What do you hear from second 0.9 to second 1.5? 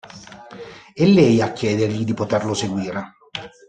È lei